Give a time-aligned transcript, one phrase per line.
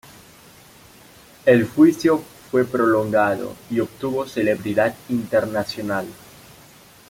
[1.45, 6.07] El juicio fue prolongado y obtuvo celebridad internacional.